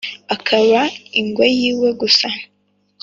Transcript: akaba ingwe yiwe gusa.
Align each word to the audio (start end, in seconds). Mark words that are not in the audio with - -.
akaba 0.35 0.81
ingwe 1.19 1.45
yiwe 1.57 1.89
gusa. 2.01 2.27